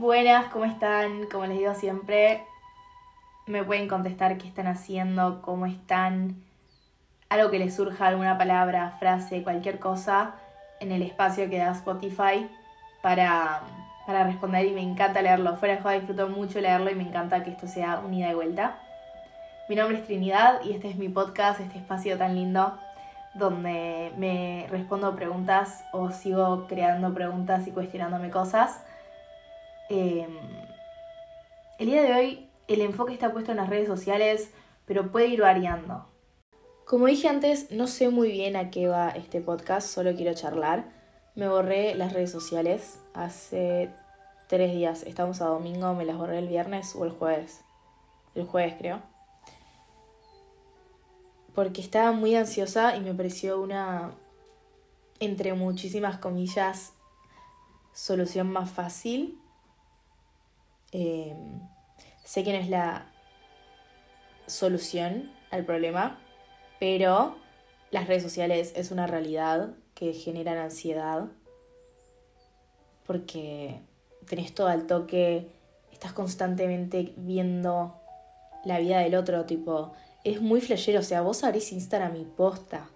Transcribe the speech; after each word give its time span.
Buenas, 0.00 0.46
¿cómo 0.46 0.64
están? 0.64 1.26
Como 1.26 1.44
les 1.44 1.58
digo 1.58 1.74
siempre, 1.74 2.46
me 3.44 3.62
pueden 3.62 3.86
contestar 3.86 4.38
qué 4.38 4.48
están 4.48 4.66
haciendo, 4.66 5.42
cómo 5.42 5.66
están, 5.66 6.42
algo 7.28 7.50
que 7.50 7.58
les 7.58 7.76
surja, 7.76 8.06
alguna 8.06 8.38
palabra, 8.38 8.96
frase, 8.98 9.42
cualquier 9.42 9.78
cosa 9.78 10.36
en 10.80 10.90
el 10.90 11.02
espacio 11.02 11.50
que 11.50 11.58
da 11.58 11.72
Spotify 11.72 12.48
para, 13.02 13.60
para 14.06 14.24
responder 14.24 14.64
y 14.64 14.72
me 14.72 14.80
encanta 14.80 15.20
leerlo. 15.20 15.58
Fuera 15.58 15.74
de 15.74 15.82
juego 15.82 16.00
disfruto 16.00 16.28
mucho 16.30 16.62
leerlo 16.62 16.90
y 16.90 16.94
me 16.94 17.02
encanta 17.02 17.44
que 17.44 17.50
esto 17.50 17.68
sea 17.68 17.98
un 17.98 18.14
ida 18.14 18.30
y 18.30 18.34
vuelta. 18.34 18.78
Mi 19.68 19.76
nombre 19.76 19.98
es 19.98 20.06
Trinidad 20.06 20.62
y 20.64 20.72
este 20.72 20.88
es 20.88 20.96
mi 20.96 21.10
podcast, 21.10 21.60
este 21.60 21.76
espacio 21.76 22.16
tan 22.16 22.36
lindo 22.36 22.78
donde 23.34 24.14
me 24.16 24.66
respondo 24.70 25.14
preguntas 25.14 25.84
o 25.92 26.10
sigo 26.10 26.66
creando 26.68 27.12
preguntas 27.12 27.66
y 27.66 27.70
cuestionándome 27.70 28.30
cosas. 28.30 28.80
Eh, 29.92 30.24
el 31.80 31.86
día 31.86 32.02
de 32.02 32.14
hoy 32.14 32.48
el 32.68 32.80
enfoque 32.80 33.12
está 33.12 33.32
puesto 33.32 33.50
en 33.50 33.56
las 33.56 33.68
redes 33.68 33.88
sociales, 33.88 34.52
pero 34.86 35.10
puede 35.10 35.26
ir 35.26 35.40
variando. 35.40 36.06
Como 36.86 37.06
dije 37.06 37.26
antes, 37.26 37.72
no 37.72 37.88
sé 37.88 38.08
muy 38.08 38.30
bien 38.30 38.54
a 38.54 38.70
qué 38.70 38.86
va 38.86 39.10
este 39.10 39.40
podcast, 39.40 39.88
solo 39.88 40.14
quiero 40.14 40.32
charlar. 40.34 40.84
Me 41.34 41.48
borré 41.48 41.96
las 41.96 42.12
redes 42.12 42.30
sociales 42.30 43.00
hace 43.14 43.90
tres 44.48 44.72
días. 44.72 45.02
Estamos 45.02 45.40
a 45.40 45.46
domingo, 45.46 45.92
me 45.94 46.04
las 46.04 46.16
borré 46.16 46.38
el 46.38 46.46
viernes 46.46 46.94
o 46.94 47.04
el 47.04 47.10
jueves. 47.10 47.62
El 48.36 48.46
jueves 48.46 48.76
creo. 48.78 49.02
Porque 51.52 51.80
estaba 51.80 52.12
muy 52.12 52.36
ansiosa 52.36 52.94
y 52.94 53.00
me 53.00 53.12
pareció 53.12 53.60
una, 53.60 54.12
entre 55.18 55.52
muchísimas 55.54 56.18
comillas, 56.18 56.92
solución 57.92 58.52
más 58.52 58.70
fácil. 58.70 59.39
Eh, 60.92 61.34
sé 62.24 62.44
que 62.44 62.52
no 62.52 62.58
es 62.58 62.68
la 62.68 63.06
solución 64.46 65.32
al 65.50 65.64
problema, 65.64 66.18
pero 66.78 67.36
las 67.90 68.06
redes 68.06 68.22
sociales 68.22 68.72
es 68.76 68.90
una 68.90 69.06
realidad 69.06 69.74
que 69.94 70.12
generan 70.12 70.58
ansiedad 70.58 71.26
porque 73.06 73.80
tenés 74.26 74.54
todo 74.54 74.68
al 74.68 74.86
toque, 74.86 75.48
estás 75.92 76.12
constantemente 76.12 77.12
viendo 77.16 77.96
la 78.64 78.78
vida 78.78 79.00
del 79.00 79.16
otro, 79.16 79.46
tipo, 79.46 79.92
es 80.22 80.40
muy 80.40 80.60
flashero, 80.60 81.00
o 81.00 81.02
sea, 81.02 81.22
vos 81.22 81.42
abrís 81.42 81.72
Instagram 81.72 82.14
y 82.16 82.24
posta, 82.24 82.88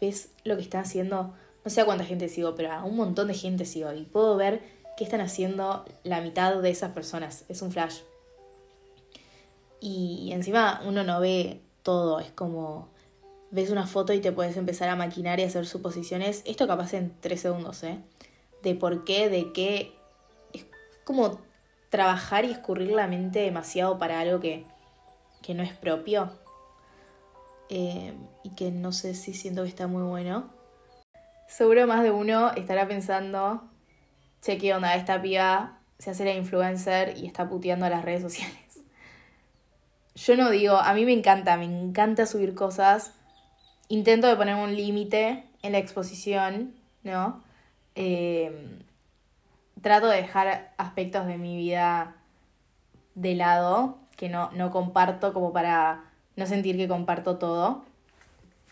ves 0.00 0.30
lo 0.44 0.56
que 0.56 0.62
están 0.62 0.82
haciendo, 0.82 1.34
no 1.64 1.70
sé 1.70 1.82
a 1.82 1.84
cuánta 1.84 2.04
gente 2.04 2.28
sigo, 2.28 2.54
pero 2.54 2.72
a 2.72 2.84
un 2.84 2.96
montón 2.96 3.28
de 3.28 3.34
gente 3.34 3.64
sigo 3.64 3.92
y 3.92 4.04
puedo 4.04 4.36
ver 4.36 4.62
qué 4.98 5.04
están 5.04 5.20
haciendo 5.20 5.84
la 6.02 6.20
mitad 6.20 6.56
de 6.56 6.70
esas 6.70 6.90
personas, 6.90 7.44
es 7.48 7.62
un 7.62 7.70
flash. 7.70 8.00
Y 9.80 10.30
encima 10.32 10.82
uno 10.84 11.04
no 11.04 11.20
ve 11.20 11.60
todo, 11.84 12.18
es 12.18 12.32
como 12.32 12.88
ves 13.52 13.70
una 13.70 13.86
foto 13.86 14.12
y 14.12 14.18
te 14.20 14.32
puedes 14.32 14.56
empezar 14.56 14.88
a 14.88 14.96
maquinar 14.96 15.38
y 15.38 15.44
hacer 15.44 15.66
suposiciones, 15.66 16.42
esto 16.46 16.66
capaz 16.66 16.94
en 16.94 17.14
tres 17.20 17.42
segundos, 17.42 17.84
¿eh? 17.84 18.00
De 18.64 18.74
por 18.74 19.04
qué, 19.04 19.28
de 19.28 19.52
qué, 19.52 19.94
es 20.52 20.66
como 21.04 21.38
trabajar 21.90 22.44
y 22.44 22.50
escurrir 22.50 22.90
la 22.90 23.06
mente 23.06 23.38
demasiado 23.38 23.98
para 23.98 24.18
algo 24.18 24.40
que, 24.40 24.66
que 25.42 25.54
no 25.54 25.62
es 25.62 25.74
propio. 25.74 26.32
Eh, 27.68 28.14
y 28.42 28.50
que 28.56 28.72
no 28.72 28.90
sé 28.90 29.14
si 29.14 29.32
siento 29.32 29.62
que 29.62 29.68
está 29.68 29.86
muy 29.86 30.02
bueno. 30.02 30.48
Seguro 31.46 31.86
más 31.86 32.02
de 32.02 32.10
uno 32.10 32.50
estará 32.56 32.88
pensando, 32.88 33.62
che, 34.42 34.58
¿qué 34.58 34.74
onda? 34.74 34.94
Esta 34.94 35.20
piba 35.20 35.78
se 35.98 36.10
hace 36.10 36.24
la 36.24 36.32
influencer 36.32 37.16
y 37.18 37.26
está 37.26 37.48
puteando 37.48 37.86
a 37.86 37.90
las 37.90 38.04
redes 38.04 38.22
sociales. 38.22 38.80
Yo 40.14 40.36
no 40.36 40.50
digo, 40.50 40.76
a 40.76 40.92
mí 40.94 41.04
me 41.04 41.12
encanta, 41.12 41.56
me 41.56 41.64
encanta 41.64 42.26
subir 42.26 42.54
cosas. 42.54 43.12
Intento 43.88 44.26
de 44.26 44.36
poner 44.36 44.54
un 44.54 44.74
límite 44.74 45.44
en 45.62 45.72
la 45.72 45.78
exposición, 45.78 46.74
¿no? 47.02 47.42
Eh, 47.94 48.78
trato 49.80 50.08
de 50.08 50.18
dejar 50.18 50.72
aspectos 50.76 51.26
de 51.26 51.38
mi 51.38 51.56
vida 51.56 52.16
de 53.14 53.34
lado 53.34 53.98
que 54.16 54.28
no, 54.28 54.50
no 54.52 54.70
comparto 54.70 55.32
como 55.32 55.52
para 55.52 56.04
no 56.36 56.46
sentir 56.46 56.76
que 56.76 56.88
comparto 56.88 57.38
todo. 57.38 57.84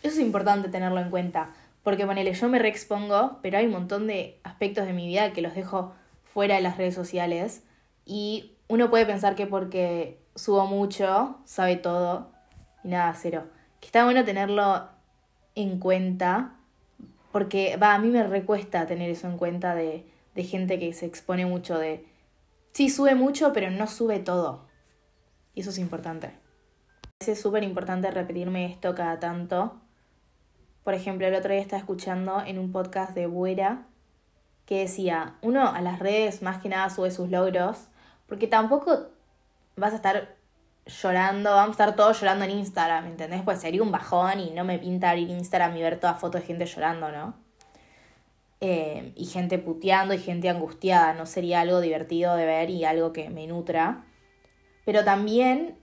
Eso 0.03 0.15
es 0.15 0.19
importante 0.19 0.69
tenerlo 0.69 0.99
en 0.99 1.09
cuenta, 1.09 1.49
porque 1.87 2.05
ponele, 2.05 2.33
yo 2.33 2.49
me 2.49 2.59
reexpongo, 2.59 3.39
pero 3.41 3.57
hay 3.57 3.65
un 3.65 3.71
montón 3.71 4.07
de 4.07 4.41
aspectos 4.43 4.85
de 4.85 4.91
mi 4.91 5.07
vida 5.07 5.31
que 5.31 5.41
los 5.41 5.55
dejo 5.55 5.93
fuera 6.25 6.55
de 6.55 6.61
las 6.61 6.75
redes 6.75 6.93
sociales 6.93 7.63
y 8.03 8.57
uno 8.67 8.89
puede 8.89 9.05
pensar 9.05 9.35
que 9.35 9.47
porque 9.47 10.19
subo 10.35 10.67
mucho, 10.67 11.37
sabe 11.45 11.77
todo 11.77 12.29
y 12.83 12.89
nada, 12.89 13.13
cero. 13.13 13.45
Que 13.79 13.85
está 13.85 14.03
bueno 14.03 14.25
tenerlo 14.25 14.89
en 15.55 15.79
cuenta, 15.79 16.55
porque 17.31 17.77
va, 17.77 17.93
a 17.93 17.99
mí 17.99 18.09
me 18.09 18.23
recuesta 18.23 18.85
tener 18.85 19.09
eso 19.09 19.29
en 19.29 19.37
cuenta 19.37 19.73
de, 19.73 20.05
de 20.35 20.43
gente 20.43 20.79
que 20.79 20.91
se 20.91 21.05
expone 21.05 21.45
mucho, 21.45 21.79
de 21.79 22.05
sí 22.73 22.89
sube 22.89 23.15
mucho, 23.15 23.53
pero 23.53 23.71
no 23.71 23.87
sube 23.87 24.19
todo. 24.19 24.67
Y 25.55 25.61
eso 25.61 25.69
es 25.69 25.77
importante. 25.77 26.33
Es 27.25 27.39
súper 27.39 27.63
importante 27.63 28.11
repetirme 28.11 28.65
esto 28.65 28.93
cada 28.93 29.21
tanto. 29.21 29.86
Por 30.87 30.93
ejemplo, 30.93 31.27
el 31.27 31.35
otro 31.35 31.51
día 31.51 31.61
estaba 31.61 31.81
escuchando 31.81 32.41
en 32.45 32.57
un 32.57 32.71
podcast 32.71 33.13
de 33.13 33.27
Buera 33.27 33.83
que 34.65 34.79
decía, 34.79 35.35
uno 35.41 35.69
a 35.69 35.81
las 35.81 35.99
redes 35.99 36.41
más 36.41 36.61
que 36.61 36.69
nada 36.69 36.89
sube 36.89 37.11
sus 37.11 37.29
logros, 37.29 37.89
porque 38.25 38.47
tampoco 38.47 39.09
vas 39.75 39.91
a 39.91 39.97
estar 39.97 40.37
llorando, 40.85 41.49
vamos 41.49 41.71
a 41.77 41.83
estar 41.83 41.97
todos 41.97 42.21
llorando 42.21 42.45
en 42.45 42.51
Instagram, 42.51 43.05
¿entendés? 43.05 43.41
Pues 43.41 43.59
sería 43.59 43.83
un 43.83 43.91
bajón 43.91 44.39
y 44.39 44.51
no 44.51 44.63
me 44.63 44.79
pinta 44.79 45.09
abrir 45.09 45.29
Instagram 45.29 45.75
y 45.75 45.81
ver 45.81 45.99
todas 45.99 46.21
fotos 46.21 46.39
de 46.39 46.47
gente 46.47 46.65
llorando, 46.65 47.11
¿no? 47.11 47.33
Eh, 48.61 49.11
y 49.13 49.25
gente 49.25 49.59
puteando 49.59 50.13
y 50.13 50.19
gente 50.19 50.47
angustiada, 50.47 51.13
no 51.15 51.25
sería 51.25 51.59
algo 51.59 51.81
divertido 51.81 52.37
de 52.37 52.45
ver 52.45 52.69
y 52.69 52.85
algo 52.85 53.11
que 53.11 53.29
me 53.29 53.45
nutra. 53.45 54.05
Pero 54.85 55.03
también 55.03 55.77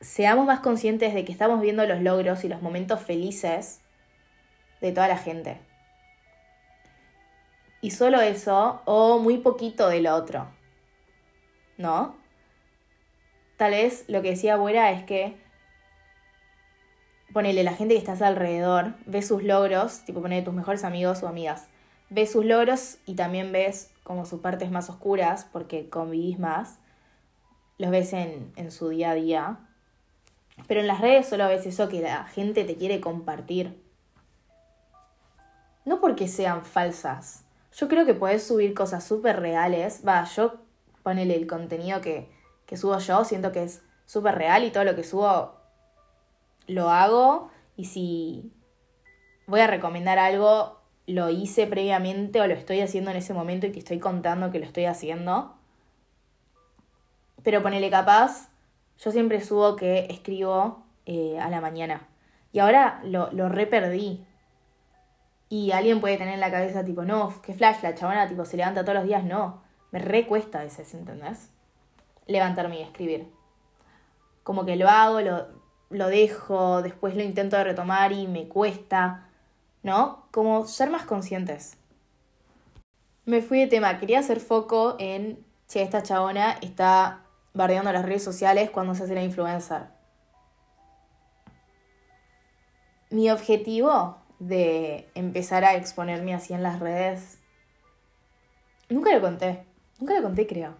seamos 0.00 0.46
más 0.46 0.58
conscientes 0.58 1.14
de 1.14 1.24
que 1.24 1.30
estamos 1.30 1.60
viendo 1.60 1.86
los 1.86 2.02
logros 2.02 2.42
y 2.42 2.48
los 2.48 2.60
momentos 2.60 3.00
felices 3.00 3.82
de 4.80 4.92
toda 4.92 5.08
la 5.08 5.18
gente. 5.18 5.60
Y 7.80 7.92
solo 7.92 8.20
eso, 8.20 8.82
o 8.84 9.18
muy 9.18 9.38
poquito 9.38 9.88
del 9.88 10.06
otro. 10.06 10.48
¿No? 11.78 12.14
Tal 13.56 13.72
vez 13.72 14.04
lo 14.08 14.22
que 14.22 14.30
decía 14.30 14.54
abuela 14.54 14.90
es 14.92 15.04
que 15.04 15.36
ponele 17.32 17.62
la 17.62 17.74
gente 17.74 17.94
que 17.94 17.98
estás 17.98 18.22
alrededor, 18.22 18.94
ve 19.06 19.22
sus 19.22 19.42
logros, 19.42 20.04
tipo 20.04 20.20
ponele 20.20 20.42
tus 20.42 20.54
mejores 20.54 20.84
amigos 20.84 21.22
o 21.22 21.28
amigas, 21.28 21.68
ve 22.10 22.26
sus 22.26 22.44
logros 22.44 22.98
y 23.06 23.14
también 23.14 23.52
ves 23.52 23.92
como 24.02 24.26
sus 24.26 24.40
partes 24.40 24.70
más 24.70 24.90
oscuras 24.90 25.46
porque 25.52 25.88
convivís 25.88 26.38
más, 26.38 26.78
los 27.78 27.90
ves 27.90 28.12
en, 28.12 28.52
en 28.56 28.70
su 28.70 28.88
día 28.88 29.12
a 29.12 29.14
día, 29.14 29.58
pero 30.66 30.80
en 30.80 30.86
las 30.86 31.00
redes 31.00 31.28
solo 31.28 31.46
ves 31.48 31.64
eso 31.66 31.88
que 31.88 32.00
la 32.00 32.24
gente 32.24 32.64
te 32.64 32.76
quiere 32.76 33.00
compartir. 33.00 33.80
No 35.90 36.00
porque 36.00 36.28
sean 36.28 36.64
falsas. 36.64 37.44
Yo 37.72 37.88
creo 37.88 38.06
que 38.06 38.14
puedes 38.14 38.46
subir 38.46 38.74
cosas 38.74 39.02
súper 39.02 39.40
reales. 39.40 40.02
Va, 40.06 40.22
yo 40.22 40.60
ponele 41.02 41.34
el 41.34 41.48
contenido 41.48 42.00
que, 42.00 42.30
que 42.64 42.76
subo 42.76 42.96
yo, 42.98 43.24
siento 43.24 43.50
que 43.50 43.64
es 43.64 43.82
súper 44.06 44.36
real 44.36 44.62
y 44.62 44.70
todo 44.70 44.84
lo 44.84 44.94
que 44.94 45.02
subo 45.02 45.56
lo 46.68 46.90
hago. 46.90 47.50
Y 47.74 47.86
si 47.86 48.52
voy 49.48 49.58
a 49.58 49.66
recomendar 49.66 50.20
algo, 50.20 50.80
lo 51.08 51.28
hice 51.28 51.66
previamente 51.66 52.40
o 52.40 52.46
lo 52.46 52.54
estoy 52.54 52.82
haciendo 52.82 53.10
en 53.10 53.16
ese 53.16 53.34
momento 53.34 53.66
y 53.66 53.72
te 53.72 53.80
estoy 53.80 53.98
contando 53.98 54.52
que 54.52 54.60
lo 54.60 54.66
estoy 54.66 54.84
haciendo. 54.84 55.56
Pero 57.42 57.64
ponele 57.64 57.90
capaz, 57.90 58.48
yo 58.96 59.10
siempre 59.10 59.40
subo 59.40 59.74
que 59.74 60.06
escribo 60.08 60.84
eh, 61.06 61.40
a 61.40 61.50
la 61.50 61.60
mañana. 61.60 62.06
Y 62.52 62.60
ahora 62.60 63.00
lo, 63.02 63.32
lo 63.32 63.48
re 63.48 63.66
perdí. 63.66 64.24
Y 65.52 65.72
alguien 65.72 66.00
puede 66.00 66.16
tener 66.16 66.34
en 66.34 66.40
la 66.40 66.52
cabeza 66.52 66.84
tipo, 66.84 67.02
no, 67.02 67.42
qué 67.42 67.52
flash, 67.52 67.82
la 67.82 67.96
chabona 67.96 68.28
tipo 68.28 68.44
se 68.44 68.56
levanta 68.56 68.84
todos 68.84 68.94
los 68.94 69.04
días. 69.04 69.24
No, 69.24 69.60
me 69.90 69.98
recuesta 69.98 70.60
a 70.60 70.62
veces, 70.62 70.94
¿entendés? 70.94 71.50
Levantarme 72.28 72.78
y 72.78 72.82
escribir. 72.82 73.28
Como 74.44 74.64
que 74.64 74.76
lo 74.76 74.88
hago, 74.88 75.20
lo, 75.20 75.48
lo 75.90 76.06
dejo, 76.06 76.82
después 76.82 77.16
lo 77.16 77.24
intento 77.24 77.56
de 77.56 77.64
retomar 77.64 78.12
y 78.12 78.28
me 78.28 78.46
cuesta, 78.46 79.28
¿no? 79.82 80.28
Como 80.30 80.68
ser 80.68 80.88
más 80.88 81.04
conscientes. 81.04 81.76
Me 83.24 83.42
fui 83.42 83.58
de 83.58 83.66
tema, 83.66 83.98
quería 83.98 84.20
hacer 84.20 84.38
foco 84.38 84.94
en, 85.00 85.44
che, 85.66 85.82
esta 85.82 86.04
chabona 86.04 86.58
está 86.62 87.24
bardeando 87.54 87.92
las 87.92 88.04
redes 88.04 88.22
sociales 88.22 88.70
cuando 88.70 88.94
se 88.94 89.02
hace 89.02 89.16
la 89.16 89.24
influencer. 89.24 89.88
Mi 93.10 93.28
objetivo 93.32 94.19
de 94.40 95.08
empezar 95.14 95.64
a 95.64 95.76
exponerme 95.76 96.34
así 96.34 96.52
en 96.52 96.64
las 96.64 96.80
redes, 96.80 97.38
nunca 98.88 99.14
lo 99.14 99.20
conté. 99.20 99.64
Nunca 100.00 100.14
lo 100.14 100.22
conté, 100.22 100.46
creo. 100.46 100.74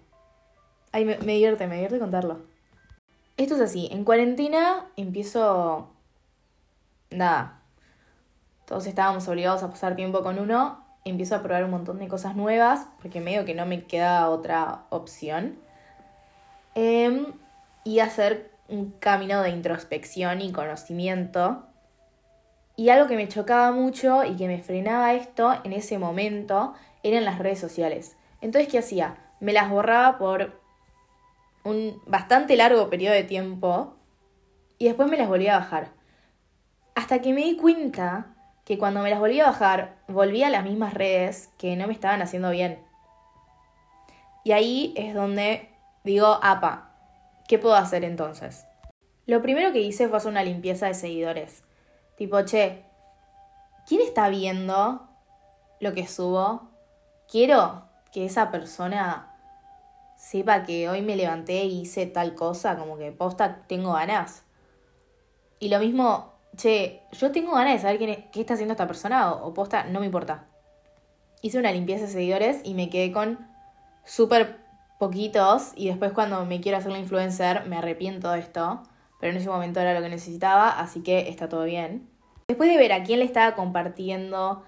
Ay, 0.93 1.05
me, 1.05 1.19
me 1.19 1.35
divierte, 1.35 1.67
me 1.69 1.75
divierte 1.75 1.99
contarlo. 2.01 2.41
Esto 3.37 3.55
es 3.55 3.61
así, 3.61 3.89
en 3.93 4.05
cuarentena 4.05 4.87
empiezo... 4.97 5.91
Nada. 7.11 7.63
Todos 8.67 8.87
estábamos 8.87 9.27
obligados 9.29 9.63
a 9.63 9.71
pasar 9.71 9.97
tiempo 9.97 10.23
con 10.23 10.39
uno. 10.39 10.85
Empiezo 11.05 11.35
a 11.35 11.43
probar 11.43 11.65
un 11.65 11.71
montón 11.71 11.99
de 11.99 12.09
cosas 12.09 12.37
nuevas, 12.37 12.87
porque 13.01 13.21
medio 13.21 13.45
que 13.45 13.55
no 13.55 13.67
me 13.67 13.85
queda 13.85 14.29
otra 14.29 14.85
opción. 14.91 15.59
Em, 16.75 17.27
y 17.85 18.01
hacer 18.01 18.51
un 18.69 18.93
camino 18.93 19.43
de 19.43 19.51
introspección 19.51 20.41
y 20.41 20.53
conocimiento. 20.53 21.67
Y 22.81 22.89
algo 22.89 23.09
que 23.09 23.17
me 23.17 23.29
chocaba 23.29 23.73
mucho 23.73 24.25
y 24.25 24.37
que 24.37 24.49
me 24.49 24.63
frenaba 24.63 25.13
esto 25.13 25.53
en 25.65 25.75
ese 25.75 25.99
momento 25.99 26.73
eran 27.03 27.27
las 27.27 27.39
redes 27.39 27.59
sociales. 27.59 28.17
Entonces, 28.41 28.73
¿qué 28.73 28.79
hacía? 28.79 29.19
Me 29.39 29.53
las 29.53 29.69
borraba 29.69 30.17
por 30.17 30.59
un 31.63 32.01
bastante 32.07 32.57
largo 32.57 32.89
periodo 32.89 33.13
de 33.13 33.25
tiempo 33.25 33.97
y 34.79 34.87
después 34.87 35.11
me 35.11 35.19
las 35.19 35.29
volvía 35.29 35.57
a 35.57 35.59
bajar. 35.59 35.91
Hasta 36.95 37.21
que 37.21 37.35
me 37.35 37.43
di 37.43 37.59
cuenta 37.59 38.35
que 38.65 38.79
cuando 38.79 39.03
me 39.03 39.11
las 39.11 39.21
volvía 39.21 39.45
a 39.45 39.51
bajar, 39.51 39.97
volvía 40.09 40.47
a 40.47 40.51
las 40.51 40.65
mismas 40.65 40.95
redes 40.95 41.51
que 41.59 41.77
no 41.77 41.87
me 41.87 41.93
estaban 41.93 42.23
haciendo 42.23 42.49
bien. 42.49 42.83
Y 44.43 44.53
ahí 44.53 44.95
es 44.97 45.13
donde 45.13 45.69
digo, 46.03 46.39
apa, 46.43 46.95
¿qué 47.47 47.59
puedo 47.59 47.75
hacer 47.75 48.05
entonces? 48.05 48.65
Lo 49.27 49.43
primero 49.43 49.71
que 49.71 49.83
hice 49.83 50.09
fue 50.09 50.17
hacer 50.17 50.31
una 50.31 50.45
limpieza 50.45 50.87
de 50.87 50.95
seguidores. 50.95 51.63
Tipo, 52.21 52.43
che, 52.43 52.85
¿quién 53.89 54.03
está 54.03 54.29
viendo 54.29 55.09
lo 55.81 55.95
que 55.95 56.07
subo? 56.07 56.69
Quiero 57.27 57.85
que 58.13 58.27
esa 58.27 58.51
persona 58.51 59.35
sepa 60.19 60.65
que 60.65 60.91
hoy 60.91 61.01
me 61.01 61.17
levanté 61.17 61.65
y 61.65 61.81
hice 61.81 62.05
tal 62.05 62.35
cosa, 62.35 62.77
como 62.77 62.99
que 62.99 63.11
posta 63.11 63.63
tengo 63.67 63.95
ganas. 63.95 64.43
Y 65.61 65.71
lo 65.71 65.79
mismo, 65.79 66.35
che, 66.59 67.01
yo 67.13 67.33
tengo 67.33 67.55
ganas 67.55 67.73
de 67.73 67.79
saber 67.79 67.97
quién 67.97 68.29
qué 68.31 68.41
está 68.41 68.53
haciendo 68.53 68.73
esta 68.73 68.87
persona 68.87 69.33
o, 69.33 69.55
posta, 69.55 69.85
no 69.85 70.01
me 70.01 70.05
importa. 70.05 70.45
Hice 71.41 71.59
una 71.59 71.73
limpieza 71.73 72.05
de 72.05 72.13
seguidores 72.13 72.61
y 72.65 72.75
me 72.75 72.91
quedé 72.91 73.13
con 73.13 73.49
súper 74.05 74.59
poquitos 74.99 75.73
y 75.75 75.89
después 75.89 76.13
cuando 76.13 76.45
me 76.45 76.61
quiero 76.61 76.77
hacer 76.77 76.93
la 76.93 76.99
influencer 76.99 77.65
me 77.65 77.79
arrepiento 77.79 78.31
de 78.31 78.41
esto, 78.41 78.83
pero 79.21 79.33
en 79.33 79.39
ese 79.39 79.49
momento 79.49 79.81
era 79.81 79.95
lo 79.95 80.03
que 80.03 80.11
necesitaba, 80.11 80.69
así 80.69 81.03
que 81.03 81.31
está 81.31 81.49
todo 81.49 81.65
bien. 81.65 82.10
Después 82.51 82.69
de 82.69 82.79
ver 82.79 82.93
a 82.93 83.05
quién 83.05 83.21
le 83.21 83.27
estaba 83.27 83.55
compartiendo 83.55 84.65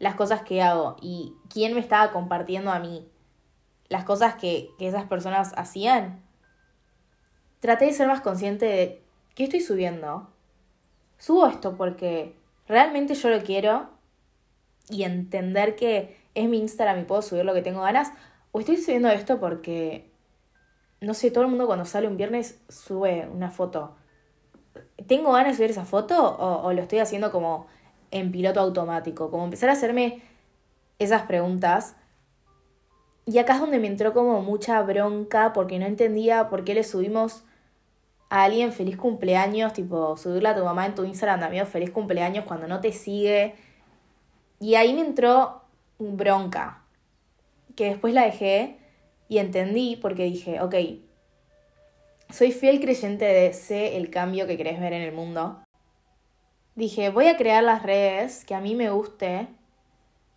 las 0.00 0.16
cosas 0.16 0.42
que 0.42 0.62
hago 0.62 0.96
y 1.00 1.36
quién 1.48 1.74
me 1.74 1.78
estaba 1.78 2.10
compartiendo 2.10 2.72
a 2.72 2.80
mí 2.80 3.08
las 3.88 4.02
cosas 4.02 4.34
que, 4.34 4.70
esas 4.80 5.04
personas 5.04 5.52
hacían, 5.56 6.24
traté 7.60 7.84
de 7.84 7.92
ser 7.92 8.08
más 8.08 8.20
consciente 8.20 8.66
de 8.66 9.04
qué 9.36 9.44
estoy 9.44 9.60
subiendo. 9.60 10.28
Subo 11.18 11.46
esto 11.46 11.76
porque 11.76 12.34
realmente 12.66 13.14
yo 13.14 13.30
lo 13.30 13.44
quiero 13.44 13.90
y 14.88 15.04
entender 15.04 15.76
que 15.76 16.20
es 16.34 16.48
mi 16.48 16.58
Instagram 16.58 16.98
y 16.98 17.04
puedo 17.04 17.22
subir 17.22 17.44
lo 17.44 17.54
que 17.54 17.62
tengo 17.62 17.82
ganas. 17.82 18.12
O 18.50 18.58
estoy 18.58 18.76
subiendo 18.76 19.08
esto 19.08 19.38
porque, 19.38 20.10
no 21.00 21.14
sé, 21.14 21.30
todo 21.30 21.44
el 21.44 21.50
mundo 21.50 21.68
cuando 21.68 21.84
sale 21.84 22.08
un 22.08 22.16
viernes 22.16 22.60
sube 22.68 23.28
una 23.28 23.52
foto. 23.52 23.99
¿Tengo 25.06 25.32
ganas 25.32 25.52
de 25.52 25.56
subir 25.56 25.70
esa 25.70 25.84
foto 25.84 26.16
o, 26.22 26.66
o 26.66 26.72
lo 26.72 26.82
estoy 26.82 26.98
haciendo 26.98 27.30
como 27.32 27.66
en 28.10 28.30
piloto 28.32 28.60
automático? 28.60 29.30
Como 29.30 29.44
empezar 29.44 29.68
a 29.70 29.72
hacerme 29.72 30.22
esas 30.98 31.22
preguntas 31.22 31.96
y 33.30 33.38
acá 33.38 33.54
es 33.54 33.60
donde 33.60 33.78
me 33.78 33.86
entró 33.86 34.12
como 34.12 34.42
mucha 34.42 34.82
bronca 34.82 35.52
porque 35.52 35.78
no 35.78 35.86
entendía 35.86 36.48
por 36.48 36.64
qué 36.64 36.74
le 36.74 36.82
subimos 36.82 37.44
a 38.28 38.44
alguien 38.44 38.72
feliz 38.72 38.96
cumpleaños, 38.96 39.72
tipo 39.72 40.16
subirle 40.16 40.48
a 40.48 40.56
tu 40.56 40.64
mamá 40.64 40.86
en 40.86 40.96
tu 40.96 41.04
Instagram 41.04 41.42
amigo 41.44 41.64
feliz 41.66 41.90
cumpleaños 41.90 42.44
cuando 42.44 42.66
no 42.66 42.80
te 42.80 42.92
sigue. 42.92 43.54
Y 44.58 44.74
ahí 44.74 44.94
me 44.94 45.02
entró 45.02 45.62
bronca, 45.98 46.82
que 47.76 47.86
después 47.86 48.14
la 48.14 48.24
dejé 48.24 48.78
y 49.28 49.38
entendí 49.38 49.96
porque 49.96 50.24
dije, 50.24 50.60
ok, 50.60 50.74
soy 52.32 52.52
fiel 52.52 52.80
creyente 52.80 53.24
de 53.24 53.52
sé 53.52 53.96
el 53.96 54.10
cambio 54.10 54.46
que 54.46 54.56
querés 54.56 54.80
ver 54.80 54.92
en 54.92 55.02
el 55.02 55.12
mundo. 55.12 55.62
Dije, 56.74 57.10
voy 57.10 57.26
a 57.26 57.36
crear 57.36 57.62
las 57.62 57.82
redes 57.82 58.44
que 58.44 58.54
a 58.54 58.60
mí 58.60 58.74
me 58.74 58.90
guste 58.90 59.48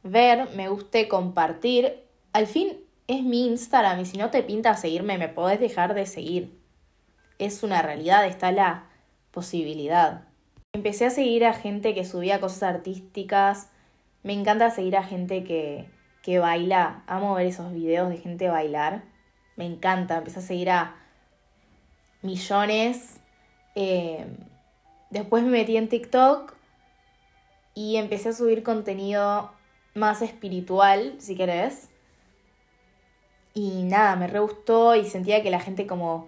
ver, 0.04 0.50
me 0.56 0.68
guste 0.70 1.08
compartir. 1.08 2.04
Al 2.34 2.48
fin 2.48 2.78
es 3.08 3.24
mi 3.24 3.48
Instagram 3.48 4.00
y 4.00 4.06
si 4.06 4.18
no 4.18 4.30
te 4.30 4.44
pinta 4.44 4.76
seguirme, 4.76 5.18
me 5.18 5.30
podés 5.30 5.60
dejar 5.60 5.94
de 5.94 6.06
seguir. 6.06 6.60
Es 7.40 7.64
una 7.64 7.82
realidad, 7.82 8.26
está 8.26 8.52
la 8.52 8.90
posibilidad. 9.32 10.28
Empecé 10.74 11.06
a 11.06 11.10
seguir 11.10 11.46
a 11.46 11.54
gente 11.54 11.94
que 11.94 12.06
subía 12.06 12.40
cosas 12.40 12.64
artísticas. 12.64 13.70
Me 14.24 14.34
encanta 14.34 14.72
seguir 14.72 14.98
a 14.98 15.04
gente 15.04 15.44
que, 15.44 15.90
que 16.24 16.40
baila. 16.40 17.04
Amo 17.08 17.36
ver 17.36 17.48
esos 17.48 17.74
videos 17.74 18.10
de 18.10 18.18
gente 18.18 18.50
bailar. 18.50 19.04
Me 19.56 19.66
encanta. 19.66 20.18
Empecé 20.18 20.40
a 20.40 20.42
seguir 20.42 20.70
a 20.72 20.96
millones. 22.24 23.20
Eh, 23.76 24.26
después 25.10 25.44
me 25.44 25.50
metí 25.50 25.78
en 25.78 25.90
TikTok 25.90 26.54
y 27.76 27.98
empecé 27.98 28.30
a 28.30 28.34
subir 28.34 28.64
contenido 28.64 29.52
más 29.94 30.22
espiritual, 30.22 31.16
si 31.20 31.36
querés. 31.36 31.90
Y 33.54 33.84
nada, 33.84 34.16
me 34.16 34.28
re 34.28 34.40
gustó 34.40 34.96
y 34.96 35.06
sentía 35.06 35.44
que 35.44 35.52
la 35.52 35.60
gente 35.60 35.86
como 35.86 36.28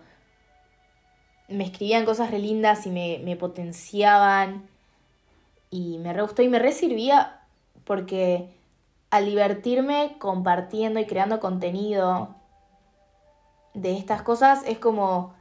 me 1.47 1.63
escribían 1.63 2.05
cosas 2.05 2.31
re 2.31 2.39
lindas 2.39 2.85
y 2.85 2.91
me, 2.91 3.19
me 3.23 3.35
potenciaban. 3.35 4.67
Y 5.71 5.97
me 5.97 6.13
re 6.13 6.21
gustó 6.21 6.41
y 6.41 6.49
me 6.49 6.59
re 6.59 6.71
sirvía 6.71 7.41
porque 7.83 8.49
al 9.09 9.25
divertirme 9.25 10.17
compartiendo 10.19 10.99
y 10.99 11.05
creando 11.05 11.39
contenido 11.39 12.35
de 13.73 13.97
estas 13.97 14.21
cosas 14.21 14.63
es 14.65 14.79
como 14.79 15.34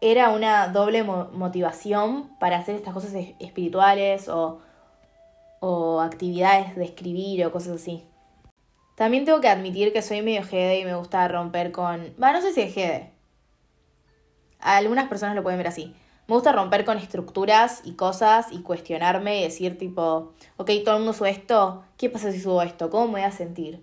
era 0.00 0.30
una 0.30 0.68
doble 0.68 1.02
motivación 1.02 2.30
para 2.38 2.58
hacer 2.58 2.74
estas 2.74 2.94
cosas 2.94 3.12
espirituales 3.38 4.28
o, 4.28 4.60
o 5.60 6.00
actividades 6.00 6.74
de 6.76 6.84
escribir 6.84 7.44
o 7.44 7.52
cosas 7.52 7.76
así. 7.76 8.04
También 8.94 9.24
tengo 9.24 9.40
que 9.40 9.48
admitir 9.48 9.92
que 9.92 10.02
soy 10.02 10.22
medio 10.22 10.42
jede 10.42 10.80
y 10.80 10.84
me 10.84 10.94
gusta 10.94 11.26
romper 11.28 11.72
con... 11.72 12.14
Bueno, 12.18 12.34
no 12.38 12.42
sé 12.42 12.52
si 12.52 12.60
es 12.60 12.74
jede. 12.74 13.10
Algunas 14.58 15.08
personas 15.08 15.34
lo 15.34 15.42
pueden 15.42 15.58
ver 15.58 15.68
así. 15.68 15.94
Me 16.28 16.34
gusta 16.34 16.52
romper 16.52 16.84
con 16.84 16.98
estructuras 16.98 17.80
y 17.84 17.94
cosas 17.94 18.52
y 18.52 18.62
cuestionarme 18.62 19.40
y 19.40 19.42
decir 19.42 19.78
tipo, 19.78 20.32
ok, 20.58 20.70
todo 20.84 20.96
el 20.96 21.00
mundo 21.00 21.12
sube 21.12 21.30
esto, 21.30 21.82
¿qué 21.96 22.08
pasa 22.08 22.30
si 22.30 22.40
subo 22.40 22.62
esto? 22.62 22.88
¿Cómo 22.88 23.06
me 23.06 23.12
voy 23.12 23.22
a 23.22 23.32
sentir? 23.32 23.82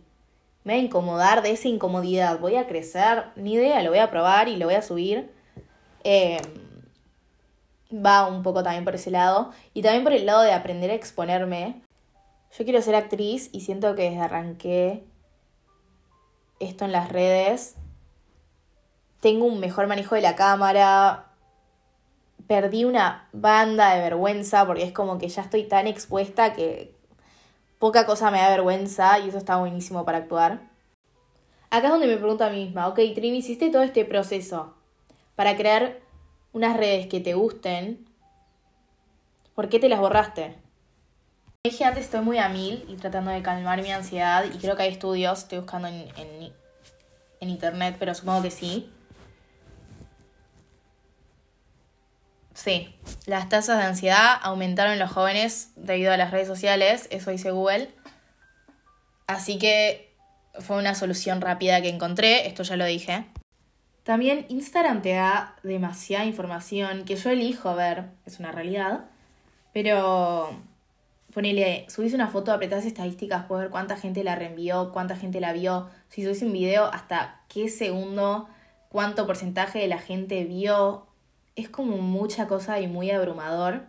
¿Me 0.64 0.74
voy 0.74 0.82
a 0.82 0.86
incomodar 0.86 1.42
de 1.42 1.52
esa 1.52 1.68
incomodidad? 1.68 2.40
¿Voy 2.40 2.56
a 2.56 2.68
crecer? 2.68 3.26
Ni 3.36 3.56
idea, 3.56 3.84
lo 3.84 3.90
voy 3.90 4.00
a 4.00 4.10
probar 4.10 4.48
y 4.48 4.56
lo 4.56 4.68
voy 4.68 4.76
a 4.76 4.82
subir. 4.82 5.30
Em, 6.10 6.40
va 7.92 8.28
un 8.28 8.42
poco 8.42 8.64
también 8.64 8.86
por 8.86 8.96
ese 8.96 9.12
lado. 9.12 9.52
Y 9.74 9.82
también 9.82 10.06
por 10.06 10.14
el 10.14 10.26
lado 10.26 10.42
de 10.42 10.54
aprender 10.54 10.90
a 10.90 10.94
exponerme. 10.94 11.82
Yo 12.58 12.64
quiero 12.64 12.82
ser 12.82 12.96
actriz 12.96 13.50
y 13.52 13.60
siento 13.60 13.94
que 13.94 14.04
desde 14.04 14.22
arranqué 14.22 15.04
esto 16.62 16.86
en 16.86 16.94
las 16.94 17.10
redes, 17.10 17.76
tengo 19.20 19.46
un 19.46 19.60
mejor 19.60 19.88
manejo 19.88 20.16
de 20.16 20.22
la 20.22 20.38
cámara, 20.38 21.26
perdí 22.48 22.86
una 22.86 23.28
banda 23.34 23.94
de 23.94 24.00
vergüenza 24.02 24.66
porque 24.66 24.84
es 24.84 24.94
como 24.94 25.18
que 25.18 25.28
ya 25.28 25.42
estoy 25.42 25.66
tan 25.66 25.88
expuesta 25.88 26.54
que 26.54 26.96
poca 27.80 28.06
cosa 28.06 28.32
me 28.32 28.40
da 28.40 28.50
vergüenza 28.50 29.20
y 29.20 29.28
eso 29.28 29.38
está 29.38 29.58
buenísimo 29.58 30.06
para 30.06 30.20
actuar. 30.20 30.62
Acá 31.70 31.88
es 31.88 31.92
donde 31.92 32.08
me 32.08 32.16
pregunto 32.16 32.46
a 32.46 32.50
mí 32.50 32.64
misma, 32.64 32.88
ok, 32.88 33.00
Trini, 33.14 33.40
hiciste 33.40 33.70
todo 33.70 33.82
este 33.82 34.06
proceso 34.06 34.77
para 35.38 35.56
crear 35.56 36.00
unas 36.52 36.76
redes 36.76 37.06
que 37.06 37.20
te 37.20 37.36
gusten, 37.36 38.10
¿por 39.54 39.70
qué 39.70 39.80
te 39.80 39.88
las 39.88 40.00
borraste? 40.00 40.58
dije 41.64 41.84
antes, 41.84 42.06
estoy 42.06 42.22
muy 42.22 42.38
a 42.38 42.50
mil 42.50 42.86
y 42.88 42.96
tratando 42.96 43.30
de 43.30 43.42
calmar 43.42 43.82
mi 43.82 43.92
ansiedad 43.92 44.46
y 44.46 44.58
creo 44.58 44.76
que 44.76 44.84
hay 44.84 44.92
estudios, 44.92 45.40
estoy 45.40 45.60
buscando 45.60 45.90
en, 45.90 46.08
en, 47.40 47.50
internet, 47.50 47.98
pero 48.00 48.16
supongo 48.16 48.42
que 48.42 48.52
sí. 48.52 48.92
Sí, 52.54 52.96
las 53.26 53.50
tasas 53.50 53.78
de 53.78 53.84
ansiedad 53.84 54.40
aumentaron 54.42 54.94
en 54.94 55.00
los 55.00 55.12
jóvenes 55.12 55.72
debido 55.76 56.12
a 56.12 56.18
las 56.18 56.32
redes 56.32 56.48
sociales, 56.48 57.08
eso 57.12 57.30
dice 57.30 57.52
Google. 57.52 57.92
Así 59.28 59.60
que 59.60 60.16
fue 60.60 60.78
una 60.78 60.96
solución 60.96 61.42
rápida 61.42 61.82
que 61.82 61.90
encontré, 61.90 62.48
esto 62.48 62.64
ya 62.64 62.76
lo 62.76 62.86
dije. 62.86 63.28
También 64.08 64.46
Instagram 64.48 65.02
te 65.02 65.16
da 65.16 65.54
demasiada 65.64 66.24
información 66.24 67.04
que 67.04 67.18
yo 67.18 67.30
elijo 67.30 67.76
ver, 67.76 68.06
es 68.26 68.40
una 68.40 68.54
realidad, 68.54 69.10
pero 69.74 70.50
ponele, 71.34 71.86
subís 71.90 72.14
una 72.14 72.30
foto, 72.30 72.54
apretás 72.54 72.86
estadísticas, 72.86 73.48
puedes 73.48 73.64
ver 73.64 73.70
cuánta 73.70 73.98
gente 73.98 74.24
la 74.24 74.36
reenvió, 74.36 74.94
cuánta 74.94 75.18
gente 75.18 75.42
la 75.42 75.52
vio. 75.52 75.90
Si 76.08 76.24
subís 76.24 76.42
un 76.42 76.54
video, 76.54 76.86
hasta 76.86 77.42
qué 77.50 77.68
segundo, 77.68 78.48
cuánto 78.88 79.28
porcentaje 79.28 79.80
de 79.80 79.90
la 79.90 80.00
gente 80.00 80.46
vio. 80.46 81.06
Es 81.58 81.68
como 81.68 81.98
mucha 81.98 82.48
cosa 82.48 82.80
y 82.80 82.88
muy 82.88 83.12
abrumador. 83.12 83.88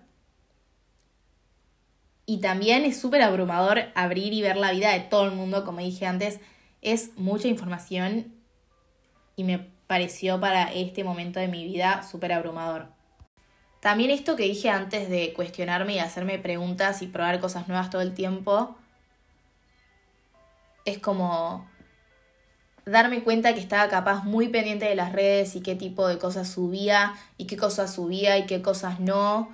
Y 2.26 2.40
también 2.40 2.84
es 2.84 3.00
súper 3.00 3.22
abrumador 3.22 3.84
abrir 3.94 4.32
y 4.32 4.42
ver 4.42 4.56
la 4.56 4.72
vida 4.72 4.90
de 4.90 4.98
todo 4.98 5.26
el 5.26 5.30
mundo, 5.36 5.64
como 5.64 5.78
dije 5.78 6.06
antes. 6.06 6.40
Es 6.82 7.16
mucha 7.16 7.46
información 7.46 8.34
y 9.36 9.44
me 9.44 9.77
pareció 9.88 10.38
para 10.38 10.72
este 10.72 11.02
momento 11.02 11.40
de 11.40 11.48
mi 11.48 11.64
vida 11.64 12.04
súper 12.04 12.32
abrumador. 12.32 12.86
También 13.80 14.10
esto 14.10 14.36
que 14.36 14.44
dije 14.44 14.70
antes 14.70 15.08
de 15.08 15.32
cuestionarme 15.32 15.94
y 15.94 15.98
hacerme 15.98 16.38
preguntas 16.38 17.02
y 17.02 17.06
probar 17.06 17.40
cosas 17.40 17.66
nuevas 17.66 17.90
todo 17.90 18.02
el 18.02 18.14
tiempo, 18.14 18.76
es 20.84 20.98
como 20.98 21.66
darme 22.84 23.22
cuenta 23.22 23.54
que 23.54 23.60
estaba 23.60 23.88
capaz 23.88 24.24
muy 24.24 24.48
pendiente 24.48 24.86
de 24.86 24.94
las 24.94 25.12
redes 25.12 25.56
y 25.56 25.62
qué 25.62 25.74
tipo 25.74 26.06
de 26.06 26.18
cosas 26.18 26.48
subía 26.48 27.14
y 27.36 27.46
qué 27.46 27.56
cosas 27.56 27.94
subía 27.94 28.38
y 28.38 28.46
qué 28.46 28.62
cosas 28.62 29.00
no. 29.00 29.48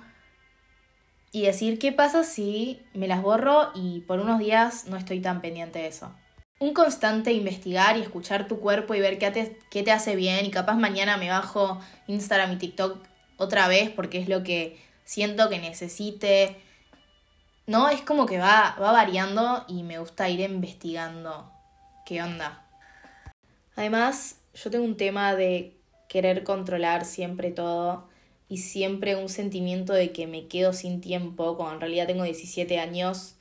Y 1.31 1.43
decir 1.43 1.79
qué 1.79 1.91
pasa 1.91 2.23
si 2.23 2.81
me 2.93 3.07
las 3.07 3.21
borro 3.21 3.71
y 3.73 4.01
por 4.01 4.19
unos 4.19 4.39
días 4.39 4.85
no 4.87 4.97
estoy 4.97 5.21
tan 5.21 5.41
pendiente 5.41 5.79
de 5.79 5.87
eso. 5.87 6.11
Un 6.59 6.73
constante 6.73 7.33
investigar 7.33 7.97
y 7.97 8.01
escuchar 8.01 8.47
tu 8.47 8.59
cuerpo 8.59 8.95
y 8.95 9.01
ver 9.01 9.17
qué 9.17 9.29
te, 9.83 9.91
hace 9.91 10.15
bien 10.15 10.45
y 10.45 10.51
capaz 10.51 10.75
mañana 10.75 11.17
me 11.17 11.29
bajo 11.29 11.81
Instagram 12.07 12.53
y 12.53 12.57
TikTok 12.57 12.97
otra 13.37 13.67
vez 13.67 13.89
porque 13.89 14.19
es 14.19 14.29
lo 14.29 14.43
que 14.43 14.79
siento 15.03 15.49
que 15.49 15.59
necesite. 15.59 16.55
No, 17.67 17.89
es 17.89 18.01
como 18.01 18.25
que 18.25 18.37
va, 18.37 18.77
va 18.81 18.93
variando 18.93 19.65
y 19.67 19.83
me 19.83 19.99
gusta 19.99 20.29
ir 20.29 20.39
investigando 20.39 21.51
qué 22.05 22.21
onda. 22.21 22.65
Además, 23.75 24.37
yo 24.53 24.71
tengo 24.71 24.85
un 24.85 24.95
tema 24.95 25.35
de 25.35 25.75
querer 26.07 26.45
controlar 26.45 27.03
siempre 27.03 27.51
todo 27.51 28.07
y 28.47 28.59
siempre 28.59 29.17
un 29.17 29.27
sentimiento 29.27 29.91
de 29.91 30.13
que 30.13 30.27
me 30.27 30.47
quedo 30.47 30.71
sin 30.71 31.01
tiempo, 31.01 31.57
cuando 31.57 31.75
en 31.75 31.81
realidad 31.81 32.07
tengo 32.07 32.23
17 32.23 32.79
años 32.79 33.35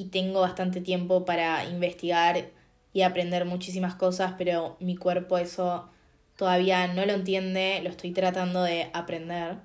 y 0.00 0.06
tengo 0.06 0.40
bastante 0.40 0.80
tiempo 0.80 1.26
para 1.26 1.64
investigar 1.66 2.50
y 2.92 3.02
aprender 3.02 3.44
muchísimas 3.44 3.94
cosas, 3.94 4.34
pero 4.38 4.76
mi 4.80 4.96
cuerpo 4.96 5.36
eso 5.36 5.90
todavía 6.36 6.86
no 6.88 7.04
lo 7.04 7.12
entiende, 7.12 7.80
lo 7.82 7.90
estoy 7.90 8.12
tratando 8.12 8.62
de 8.62 8.90
aprender. 8.94 9.58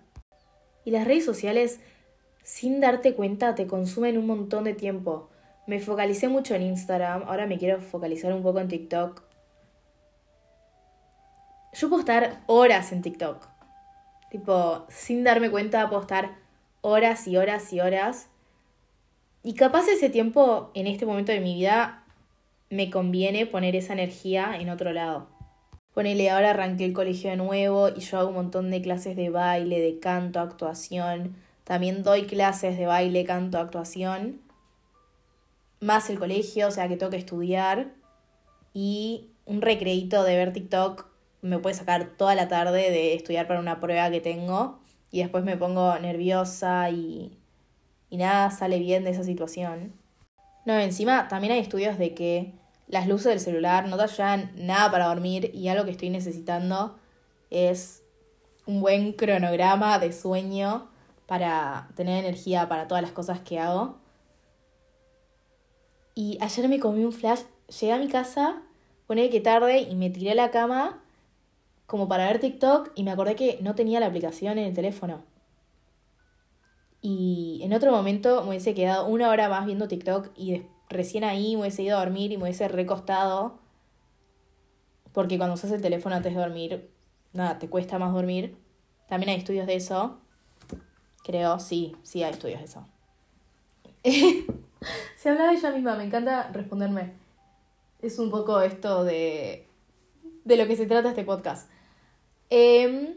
Y 0.84 0.92
las 0.92 1.08
redes 1.08 1.24
sociales, 1.24 1.80
sin 2.44 2.82
darte 2.82 3.16
cuenta, 3.16 3.56
te 3.56 3.66
consumen 3.66 4.18
un 4.18 4.28
montón 4.28 4.66
de 4.66 4.74
tiempo. 4.74 5.30
Me 5.68 5.80
focalicé 5.80 6.28
mucho 6.28 6.54
en 6.54 6.64
Instagram, 6.64 7.24
ahora 7.28 7.48
me 7.48 7.58
quiero 7.58 7.82
focalizar 7.82 8.34
un 8.34 8.44
poco 8.44 8.60
en 8.60 8.68
TikTok. 8.68 9.24
Yo 11.74 11.90
puedo 11.90 12.02
estar 12.02 12.44
horas 12.48 12.92
en 12.92 13.02
TikTok. 13.02 13.48
Tipo, 14.30 14.86
sin 14.90 15.24
darme 15.24 15.50
cuenta, 15.50 15.88
puedo 15.88 16.02
estar 16.02 16.36
horas 16.82 17.26
y 17.26 17.38
horas 17.38 17.72
y 17.72 17.80
horas. 17.80 18.28
Y 19.46 19.54
capaz 19.54 19.88
ese 19.88 20.10
tiempo, 20.10 20.72
en 20.74 20.88
este 20.88 21.06
momento 21.06 21.32
de 21.32 21.40
mi 21.40 21.54
vida, 21.54 22.04
me 22.72 22.90
conviene 22.90 23.46
poner 23.46 23.76
esa 23.76 23.94
energía 23.94 24.58
en 24.60 24.72
otro 24.72 24.92
lado. 24.92 25.28
Ponele, 25.94 26.32
ahora 26.32 26.50
arranqué 26.50 26.84
el 26.86 26.94
colegio 26.94 27.30
de 27.30 27.36
nuevo 27.36 27.90
y 27.90 28.00
yo 28.00 28.18
hago 28.18 28.30
un 28.30 28.34
montón 28.34 28.72
de 28.72 28.82
clases 28.82 29.16
de 29.16 29.30
baile, 29.30 29.80
de 29.80 30.00
canto, 30.00 30.40
actuación. 30.40 31.36
También 31.64 32.02
doy 32.02 32.26
clases 32.26 32.76
de 32.76 32.88
baile, 32.88 33.24
canto, 33.24 33.60
actuación. 33.60 34.42
Más 35.80 36.10
el 36.10 36.18
colegio, 36.18 36.70
o 36.70 36.72
sea 36.72 36.88
que 36.88 36.98
tengo 36.98 37.12
que 37.12 37.18
estudiar. 37.18 37.94
Y 38.74 39.30
un 39.46 39.62
recreito 39.62 40.24
de 40.24 40.38
ver 40.38 40.54
TikTok 40.54 41.06
me 41.44 41.60
puede 41.60 41.76
sacar 41.76 42.18
toda 42.18 42.34
la 42.34 42.48
tarde 42.48 42.90
de 42.90 43.14
estudiar 43.14 43.46
para 43.46 43.60
una 43.60 43.80
prueba 43.80 44.10
que 44.10 44.22
tengo. 44.22 44.80
Y 45.12 45.20
después 45.20 45.44
me 45.44 45.56
pongo 45.56 46.00
nerviosa 46.00 46.90
y, 46.90 47.38
y 48.10 48.18
nada 48.18 48.52
sale 48.52 48.80
bien 48.80 49.04
de 49.04 49.12
esa 49.12 49.24
situación. 49.24 49.94
No, 50.66 50.74
encima 50.80 51.28
también 51.28 51.54
hay 51.54 51.60
estudios 51.60 51.98
de 51.98 52.14
que 52.14 52.54
las 52.88 53.08
luces 53.08 53.28
del 53.28 53.40
celular 53.40 53.88
no 53.88 53.98
te 53.98 54.04
ayudan 54.04 54.52
nada 54.56 54.92
para 54.92 55.08
dormir 55.08 55.52
y 55.54 55.68
algo 55.68 55.86
que 55.86 55.92
estoy 55.92 56.10
necesitando 56.10 56.98
es 57.50 58.04
un 58.66 58.82
buen 58.82 59.14
cronograma 59.14 60.00
de 60.00 60.12
sueño 60.12 60.88
para 61.28 61.90
tener 61.96 62.24
energía 62.24 62.68
para 62.68 62.88
todas 62.88 63.02
las 63.02 63.12
cosas 63.12 63.40
que 63.42 63.60
hago. 63.60 63.98
Y 66.14 66.38
ayer 66.42 66.70
me 66.70 66.80
comí 66.80 67.04
un 67.04 67.12
flash, 67.12 67.42
llegué 67.80 67.94
a 67.94 67.98
mi 67.98 68.08
casa, 68.08 68.62
poné 69.08 69.30
que 69.30 69.42
tarde 69.42 69.80
y 69.80 69.96
me 69.96 70.10
tiré 70.10 70.32
a 70.32 70.36
la 70.36 70.52
cama 70.52 71.02
como 71.86 72.08
para 72.08 72.28
ver 72.28 72.40
TikTok 72.40 72.92
y 72.96 73.04
me 73.04 73.12
acordé 73.12 73.36
que 73.36 73.60
no 73.62 73.76
tenía 73.76 74.00
la 74.00 74.08
aplicación 74.08 74.58
en 74.58 74.66
el 74.66 74.74
teléfono. 74.74 75.24
Y 77.08 77.60
en 77.62 77.72
otro 77.72 77.92
momento 77.92 78.42
me 78.42 78.50
hubiese 78.50 78.74
quedado 78.74 79.06
una 79.06 79.30
hora 79.30 79.48
más 79.48 79.68
viendo 79.68 79.88
TikTok 79.88 80.32
y 80.36 80.64
recién 80.90 81.24
ahí 81.24 81.54
me 81.54 81.62
hubiese 81.62 81.84
ido 81.84 81.98
a 81.98 82.00
dormir 82.00 82.32
y 82.32 82.38
me 82.38 82.46
hubiese 82.46 82.68
recostado. 82.68 83.60
Porque 85.14 85.38
cuando 85.38 85.54
usas 85.54 85.70
el 85.70 85.84
teléfono 85.84 86.16
antes 86.16 86.34
de 86.34 86.42
dormir, 86.42 86.90
nada, 87.32 87.60
te 87.60 87.70
cuesta 87.70 88.00
más 88.00 88.12
dormir. 88.12 88.58
También 89.08 89.30
hay 89.30 89.36
estudios 89.36 89.68
de 89.68 89.76
eso. 89.76 90.18
Creo, 91.24 91.60
sí, 91.60 91.96
sí 92.02 92.24
hay 92.24 92.32
estudios 92.32 92.58
de 92.58 92.66
eso. 92.66 92.88
Se 95.16 95.30
hablaba 95.30 95.54
ella 95.54 95.70
misma, 95.70 95.96
me 95.96 96.06
encanta 96.06 96.50
responderme. 96.54 97.14
Es 98.02 98.18
un 98.18 98.32
poco 98.32 98.62
esto 98.62 99.04
de, 99.04 99.68
de 100.44 100.58
lo 100.58 100.66
que 100.66 100.76
se 100.76 100.88
trata 100.88 101.10
este 101.10 101.24
podcast. 101.24 101.70
Em, 102.50 103.14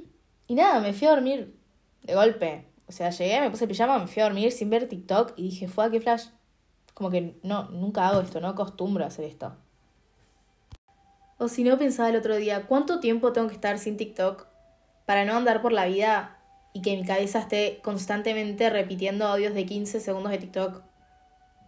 y 0.47 0.55
nada, 0.57 0.79
me 0.81 0.93
fui 0.93 1.07
a 1.07 1.13
dormir 1.13 1.59
de 2.03 2.15
golpe. 2.15 2.68
O 2.89 2.93
sea, 2.93 3.11
llegué, 3.11 3.41
me 3.41 3.51
puse 3.51 3.69
pijama, 3.69 3.99
me 3.99 4.07
fui 4.07 4.23
a 4.23 4.25
dormir 4.25 4.51
sin 4.51 4.71
ver 4.71 4.89
TikTok 4.89 5.35
y 5.37 5.43
dije, 5.43 5.69
fue 5.69 5.85
a 5.85 5.91
qué 5.91 6.01
flash. 6.01 6.29
Como 6.95 7.11
que 7.11 7.39
no, 7.43 7.69
nunca 7.69 8.09
hago 8.09 8.21
esto, 8.21 8.41
no 8.41 8.49
acostumbro 8.49 9.05
a 9.05 9.09
hacer 9.09 9.27
esto. 9.27 9.55
O 11.37 11.49
si 11.49 11.63
no, 11.65 11.79
pensaba 11.79 12.09
el 12.09 12.17
otro 12.17 12.35
día, 12.37 12.67
¿cuánto 12.67 12.99
tiempo 12.99 13.33
tengo 13.33 13.47
que 13.49 13.55
estar 13.55 13.79
sin 13.79 13.97
TikTok 13.97 14.47
para 15.07 15.25
no 15.25 15.37
andar 15.37 15.63
por 15.63 15.73
la 15.73 15.87
vida 15.87 16.39
y 16.73 16.81
que 16.81 16.97
mi 16.97 17.05
cabeza 17.05 17.41
esté 17.41 17.81
constantemente 17.85 18.71
repitiendo 18.71 19.27
audios 19.27 19.55
de 19.55 19.67
15 19.67 20.01
segundos 20.01 20.33
de 20.33 20.39
TikTok? 20.39 20.83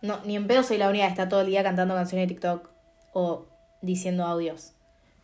No, 0.02 0.18
ni 0.24 0.36
en 0.36 0.46
pedo 0.46 0.62
soy 0.62 0.78
la 0.78 0.88
única 0.88 1.04
que 1.04 1.10
está 1.10 1.28
todo 1.28 1.42
el 1.42 1.48
día 1.48 1.62
cantando 1.62 1.94
canciones 1.94 2.26
de 2.26 2.34
TikTok 2.34 2.70
o 3.12 3.46
diciendo 3.82 4.24
audios. 4.24 4.72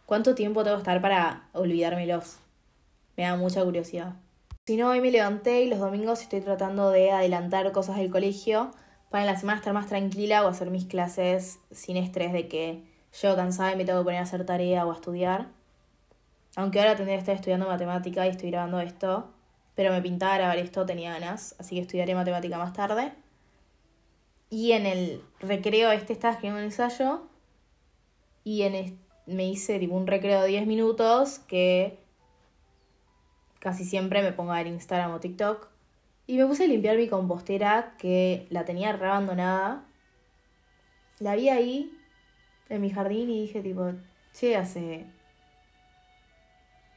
¿Cuánto 0.05 0.35
tiempo 0.35 0.62
tengo 0.62 0.76
que 0.76 0.83
estar 0.83 1.00
para 1.00 1.49
olvidármelos? 1.53 2.38
Me 3.17 3.25
da 3.25 3.35
mucha 3.37 3.65
curiosidad. 3.65 4.15
Si 4.66 4.76
no, 4.76 4.88
hoy 4.88 5.00
me 5.00 5.12
levanté 5.12 5.62
y 5.62 5.68
los 5.68 5.78
domingos 5.78 6.23
estoy 6.23 6.40
tratando 6.40 6.90
de 6.90 7.12
adelantar 7.12 7.70
cosas 7.70 7.99
del 7.99 8.11
colegio 8.11 8.73
para 9.11 9.23
en 9.23 9.32
la 9.32 9.38
semana 9.38 9.61
estar 9.61 9.73
más 9.73 9.87
tranquila 9.87 10.44
o 10.44 10.49
hacer 10.49 10.73
mis 10.73 10.87
clases 10.87 11.61
sin 11.70 11.96
estrés 11.96 12.32
de 12.32 12.49
que 12.49 12.82
yo 13.12 13.37
cansada 13.37 13.73
y 13.73 13.76
me 13.76 13.85
tengo 13.85 14.00
que 14.00 14.06
poner 14.06 14.18
a 14.18 14.25
hacer 14.25 14.44
tarea 14.44 14.85
o 14.85 14.90
a 14.90 14.94
estudiar. 14.96 15.46
Aunque 16.56 16.80
ahora 16.80 16.96
tendría 16.96 17.14
que 17.14 17.20
estar 17.20 17.37
estudiando 17.37 17.68
matemática 17.68 18.26
y 18.26 18.30
estoy 18.30 18.50
grabando 18.50 18.80
esto, 18.80 19.32
pero 19.76 19.92
me 19.92 20.02
pintaba 20.02 20.35
grabar 20.37 20.58
esto, 20.58 20.85
tenía 20.85 21.12
ganas, 21.12 21.54
así 21.61 21.76
que 21.76 21.82
estudiaré 21.82 22.16
matemática 22.16 22.58
más 22.58 22.73
tarde. 22.73 23.12
Y 24.50 24.73
en 24.73 24.87
el 24.87 25.23
recreo 25.38 25.92
este 25.92 26.12
estaba 26.12 26.32
escribiendo 26.32 26.58
un 26.58 26.64
ensayo 26.64 27.23
y 28.42 28.62
en 28.62 28.99
me 29.26 29.46
hice 29.46 29.78
tipo 29.78 29.94
un 29.94 30.08
recreo 30.08 30.42
de 30.42 30.49
10 30.49 30.66
minutos 30.66 31.38
que 31.38 32.04
casi 33.66 33.85
siempre 33.85 34.23
me 34.23 34.30
pongo 34.30 34.52
a 34.52 34.58
ver 34.58 34.68
Instagram 34.68 35.12
o 35.14 35.18
TikTok 35.18 35.66
y 36.28 36.37
me 36.37 36.46
puse 36.46 36.62
a 36.62 36.66
limpiar 36.68 36.96
mi 36.96 37.08
compostera 37.08 37.96
que 37.99 38.46
la 38.49 38.64
tenía 38.64 38.92
re 38.92 39.08
abandonada. 39.08 39.85
La 41.18 41.35
vi 41.35 41.49
ahí 41.49 41.99
en 42.68 42.80
mi 42.80 42.90
jardín 42.90 43.28
y 43.28 43.40
dije 43.40 43.62
tipo, 43.62 43.90
che, 44.32 44.54
hace 44.54 45.06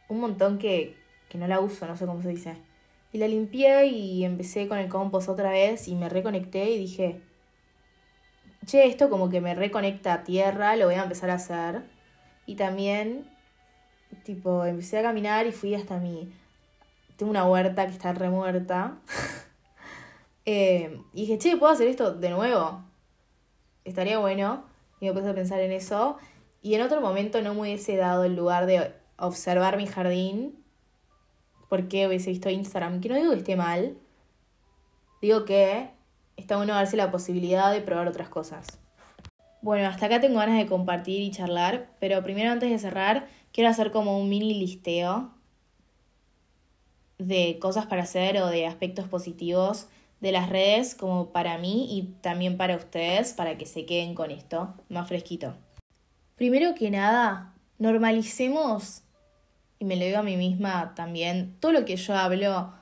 un 0.09 0.19
montón 0.19 0.59
que, 0.59 0.95
que 1.27 1.39
no 1.39 1.47
la 1.47 1.59
uso, 1.59 1.87
no 1.87 1.97
sé 1.97 2.05
cómo 2.05 2.21
se 2.21 2.29
dice. 2.29 2.57
Y 3.11 3.17
la 3.17 3.27
limpié 3.27 3.87
y 3.87 4.23
empecé 4.23 4.67
con 4.67 4.77
el 4.77 4.89
compost 4.89 5.27
otra 5.27 5.49
vez 5.49 5.87
y 5.87 5.95
me 5.95 6.07
reconecté 6.07 6.69
y 6.69 6.77
dije, 6.77 7.19
che, 8.67 8.85
esto 8.85 9.09
como 9.09 9.31
que 9.31 9.41
me 9.41 9.55
reconecta 9.55 10.13
a 10.13 10.23
tierra, 10.23 10.75
lo 10.75 10.85
voy 10.85 10.95
a 10.95 11.01
empezar 11.01 11.31
a 11.31 11.41
hacer. 11.41 11.81
Y 12.45 12.57
también, 12.57 13.27
tipo, 14.23 14.65
empecé 14.65 14.99
a 14.99 15.01
caminar 15.01 15.47
y 15.47 15.51
fui 15.51 15.73
hasta 15.73 15.97
mi 15.97 16.31
tengo 17.19 17.31
una 17.31 17.43
huerta 17.43 17.85
que 17.85 17.91
está 17.91 18.13
remuerta. 18.13 18.97
eh, 20.45 21.01
y 21.11 21.21
dije, 21.23 21.37
che, 21.37 21.57
¿puedo 21.57 21.73
hacer 21.73 21.89
esto 21.89 22.13
de 22.13 22.29
nuevo? 22.29 22.81
Estaría 23.83 24.17
bueno. 24.19 24.63
Y 25.01 25.07
me 25.07 25.13
puse 25.13 25.27
a 25.27 25.35
pensar 25.35 25.59
en 25.59 25.73
eso. 25.73 26.17
Y 26.61 26.75
en 26.75 26.81
otro 26.81 27.01
momento 27.01 27.41
no 27.41 27.53
me 27.53 27.61
hubiese 27.61 27.97
dado 27.97 28.23
el 28.23 28.37
lugar 28.37 28.67
de 28.67 28.93
observar 29.17 29.75
mi 29.75 29.85
jardín. 29.85 30.63
Porque 31.67 32.07
hubiese 32.07 32.29
visto 32.29 32.49
Instagram. 32.49 33.01
Que 33.01 33.09
no 33.09 33.15
digo 33.15 33.31
que 33.31 33.39
esté 33.39 33.57
mal. 33.57 33.97
digo 35.21 35.43
que 35.43 35.89
está 36.37 36.55
bueno 36.55 36.73
darse 36.73 36.95
la 36.95 37.11
posibilidad 37.11 37.69
de 37.73 37.81
probar 37.81 38.07
otras 38.07 38.29
cosas. 38.29 38.79
Bueno, 39.61 39.89
hasta 39.89 40.05
acá 40.05 40.21
tengo 40.21 40.39
ganas 40.39 40.57
de 40.57 40.67
compartir 40.67 41.19
y 41.19 41.31
charlar, 41.31 41.89
pero 41.99 42.23
primero 42.23 42.49
antes 42.49 42.69
de 42.69 42.79
cerrar, 42.79 43.27
quiero 43.51 43.69
hacer 43.69 43.91
como 43.91 44.17
un 44.17 44.29
mini 44.29 44.53
listeo 44.53 45.33
de 47.19 47.59
cosas 47.59 47.85
para 47.85 48.03
hacer 48.03 48.41
o 48.41 48.47
de 48.47 48.65
aspectos 48.65 49.07
positivos 49.07 49.87
de 50.21 50.31
las 50.31 50.49
redes 50.49 50.95
como 50.95 51.29
para 51.29 51.57
mí 51.57 51.87
y 51.91 52.13
también 52.21 52.57
para 52.57 52.75
ustedes, 52.75 53.33
para 53.33 53.57
que 53.57 53.65
se 53.65 53.85
queden 53.85 54.15
con 54.15 54.31
esto 54.31 54.73
más 54.89 55.07
fresquito. 55.07 55.53
Primero 56.35 56.73
que 56.75 56.89
nada, 56.89 57.53
normalicemos, 57.77 59.03
y 59.77 59.85
me 59.85 59.95
lo 59.95 60.05
digo 60.05 60.19
a 60.19 60.23
mí 60.23 60.37
misma 60.37 60.93
también, 60.95 61.55
todo 61.59 61.71
lo 61.71 61.85
que 61.85 61.95
yo 61.95 62.15
hablo 62.15 62.73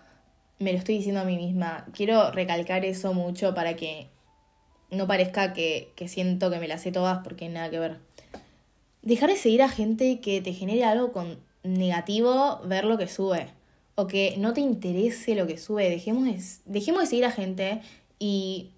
me 0.59 0.71
lo 0.71 0.79
estoy 0.79 0.97
diciendo 0.97 1.21
a 1.21 1.25
mí 1.25 1.35
misma. 1.35 1.85
Quiero 1.93 2.31
recalcar 2.31 2.85
eso 2.85 3.13
mucho 3.13 3.53
para 3.53 3.75
que 3.75 4.07
no 4.89 5.05
parezca 5.05 5.53
que, 5.53 5.91
que 5.95 6.07
siento 6.07 6.49
que 6.49 6.59
me 6.59 6.67
las 6.67 6.81
sé 6.81 6.91
todas 6.91 7.19
porque 7.23 7.49
nada 7.49 7.69
que 7.69 7.79
ver. 7.79 7.99
Dejar 9.03 9.29
de 9.29 9.35
seguir 9.35 9.61
a 9.61 9.69
gente 9.69 10.19
que 10.19 10.41
te 10.41 10.53
genere 10.53 10.83
algo 10.83 11.11
con 11.11 11.39
negativo, 11.63 12.61
ver 12.65 12.85
lo 12.85 12.97
que 12.97 13.07
sube 13.07 13.56
o 13.99 14.05
que 14.05 14.35
no 14.37 14.53
te 14.53 14.61
interese 14.61 15.33
lo 15.33 15.47
que 15.47 15.57
sube. 15.57 15.89
Dejemos 15.89 16.25
de, 16.25 16.39
dejemos 16.65 17.01
de 17.01 17.07
seguir 17.07 17.25
a 17.25 17.31
gente 17.31 17.81
y 18.19 18.73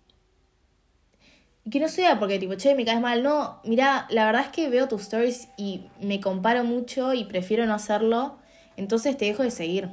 que 1.69 1.81
no 1.81 1.89
sea 1.89 2.19
porque 2.19 2.39
tipo, 2.39 2.55
che, 2.55 2.73
me 2.73 2.85
caes 2.85 3.01
mal. 3.01 3.21
No, 3.21 3.59
mira, 3.65 4.07
la 4.09 4.25
verdad 4.25 4.43
es 4.45 4.47
que 4.47 4.69
veo 4.69 4.87
tus 4.87 5.01
stories 5.01 5.49
y 5.57 5.81
me 5.99 6.21
comparo 6.21 6.63
mucho 6.63 7.13
y 7.13 7.25
prefiero 7.25 7.65
no 7.65 7.73
hacerlo. 7.73 8.37
Entonces 8.77 9.17
te 9.17 9.25
dejo 9.25 9.43
de 9.43 9.51
seguir. 9.51 9.89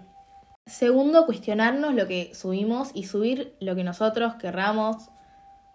Segundo, 0.65 1.27
cuestionarnos 1.27 1.95
lo 1.95 2.07
que 2.07 2.33
subimos 2.33 2.91
y 2.95 3.05
subir 3.05 3.57
lo 3.59 3.75
que 3.75 3.83
nosotros 3.83 4.37
querramos 4.37 5.11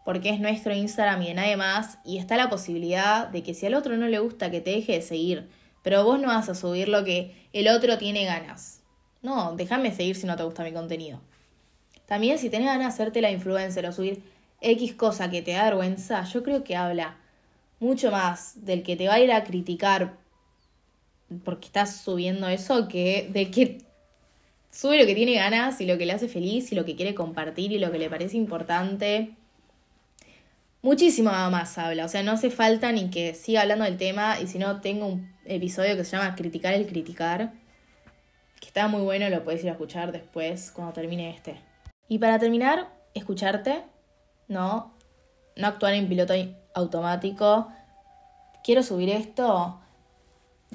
porque 0.06 0.30
es 0.30 0.40
nuestro 0.40 0.74
Instagram 0.74 1.22
y 1.24 1.28
de 1.28 1.34
nadie 1.34 1.58
más. 1.58 1.98
Y 2.06 2.20
está 2.20 2.38
la 2.38 2.50
posibilidad 2.50 3.28
de 3.28 3.44
que 3.44 3.54
si 3.54 3.66
al 3.66 3.74
otro 3.74 3.98
no 3.98 4.08
le 4.08 4.20
gusta 4.20 4.50
que 4.50 4.62
te 4.62 4.72
deje 4.72 4.94
de 4.94 5.02
seguir, 5.02 5.50
pero 5.84 6.06
vos 6.06 6.22
no 6.22 6.30
vas 6.30 6.48
a 6.48 6.56
subir 6.56 6.88
lo 6.88 7.04
que 7.04 7.36
el 7.52 7.68
otro 7.68 7.98
tiene 7.98 8.24
ganas. 8.24 8.81
No, 9.22 9.56
déjame 9.56 9.94
seguir 9.94 10.16
si 10.16 10.26
no 10.26 10.36
te 10.36 10.44
gusta 10.44 10.64
mi 10.64 10.74
contenido. 10.74 11.20
También 12.08 12.40
si 12.40 12.50
tenés 12.50 12.68
ganas 12.68 12.80
de 12.80 13.04
hacerte 13.04 13.22
la 13.22 13.32
influencer 13.32 13.86
o 13.86 13.92
subir 13.92 14.24
X 14.62 14.94
cosa 14.94 15.30
que 15.30 15.42
te 15.42 15.52
da 15.52 15.64
vergüenza, 15.64 16.24
yo 16.24 16.44
creo 16.44 16.64
que 16.64 16.76
habla 16.76 17.18
mucho 17.80 18.12
más 18.12 18.66
del 18.66 18.84
que 18.84 18.96
te 18.96 19.08
va 19.08 19.16
a 19.16 19.20
ir 19.20 19.32
a 19.32 19.44
criticar 19.44 20.18
porque 21.46 21.68
estás 21.68 22.02
subiendo 22.02 22.48
eso 22.48 22.88
que 22.88 23.30
de 23.32 23.50
que 23.50 23.78
sube 24.70 25.00
lo 25.00 25.06
que 25.06 25.16
tiene 25.16 25.36
ganas 25.36 25.80
y 25.82 25.86
lo 25.86 25.98
que 25.98 26.06
le 26.06 26.14
hace 26.14 26.28
feliz 26.28 26.72
y 26.72 26.76
lo 26.76 26.86
que 26.86 26.96
quiere 26.96 27.16
compartir 27.16 27.72
y 27.72 27.80
lo 27.80 27.92
que 27.92 28.00
le 28.00 28.10
parece 28.10 28.38
importante. 28.38 29.32
Muchísimo 30.82 31.30
más 31.30 31.78
habla, 31.78 32.06
o 32.06 32.08
sea, 32.10 32.24
no 32.24 32.32
hace 32.32 32.50
falta 32.50 32.92
ni 32.92 33.10
que 33.10 33.36
siga 33.36 33.62
hablando 33.62 33.86
del 33.86 33.98
tema 33.98 34.40
y 34.40 34.48
si 34.48 34.58
no 34.58 34.82
tengo 34.82 35.06
un 35.06 35.32
episodio 35.46 35.96
que 35.96 36.04
se 36.04 36.18
llama 36.18 36.36
Criticar 36.36 36.74
el 36.74 36.88
criticar 36.88 37.54
que 38.62 38.68
está 38.68 38.88
muy 38.88 39.02
bueno, 39.02 39.28
lo 39.30 39.44
puedes 39.44 39.64
ir 39.64 39.70
a 39.70 39.74
escuchar 39.74 40.12
después 40.12 40.72
cuando 40.72 40.94
termine 40.94 41.32
este. 41.32 41.60
Y 42.08 42.20
para 42.20 42.38
terminar, 42.40 42.90
escucharte, 43.16 43.84
¿no? 44.48 44.94
No 45.58 45.68
actuar 45.68 45.96
en 45.96 46.08
piloto 46.08 46.34
automático. 46.76 47.68
Quiero 48.64 48.84
subir 48.84 49.10
esto, 49.10 49.80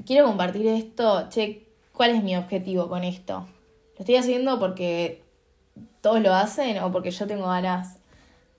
quiero 0.04 0.26
compartir 0.26 0.66
esto, 0.66 1.28
che, 1.30 1.68
¿cuál 1.92 2.10
es 2.10 2.24
mi 2.24 2.36
objetivo 2.36 2.88
con 2.88 3.04
esto? 3.04 3.46
¿Lo 3.94 4.00
estoy 4.00 4.16
haciendo 4.16 4.58
porque 4.58 5.22
todos 6.00 6.20
lo 6.20 6.34
hacen 6.34 6.82
o 6.82 6.90
porque 6.90 7.12
yo 7.12 7.28
tengo 7.28 7.46
ganas? 7.46 7.98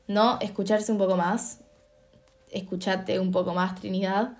No, 0.08 0.40
escucharse 0.40 0.94
un 0.94 0.98
poco 0.98 1.18
más, 1.18 1.60
escucharte 2.50 3.20
un 3.20 3.32
poco 3.34 3.54
más, 3.54 3.76
Trinidad 3.76 4.38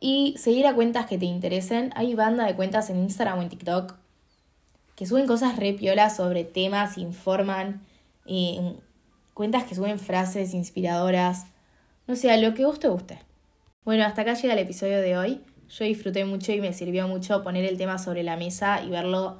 y 0.00 0.34
seguir 0.38 0.66
a 0.66 0.74
cuentas 0.74 1.06
que 1.06 1.18
te 1.18 1.26
interesen. 1.26 1.92
Hay 1.94 2.14
banda 2.14 2.46
de 2.46 2.56
cuentas 2.56 2.90
en 2.90 2.96
Instagram 2.96 3.38
o 3.38 3.42
en 3.42 3.50
TikTok 3.50 3.94
que 4.96 5.06
suben 5.06 5.26
cosas 5.26 5.56
re 5.56 5.72
piolas 5.72 6.16
sobre 6.16 6.44
temas, 6.44 6.98
informan, 6.98 7.80
y 8.26 8.60
cuentas 9.32 9.64
que 9.64 9.74
suben 9.74 9.98
frases 9.98 10.52
inspiradoras. 10.52 11.46
No 12.06 12.16
sé, 12.16 12.36
lo 12.36 12.52
que 12.52 12.66
vos 12.66 12.78
te 12.78 12.88
guste. 12.88 13.18
Bueno, 13.84 14.04
hasta 14.04 14.22
acá 14.22 14.34
llega 14.34 14.52
el 14.52 14.58
episodio 14.58 15.00
de 15.00 15.16
hoy. 15.16 15.40
Yo 15.70 15.86
disfruté 15.86 16.24
mucho 16.24 16.52
y 16.52 16.60
me 16.60 16.72
sirvió 16.72 17.08
mucho 17.08 17.42
poner 17.42 17.64
el 17.64 17.78
tema 17.78 17.96
sobre 17.98 18.22
la 18.22 18.36
mesa 18.36 18.82
y 18.82 18.90
verlo 18.90 19.38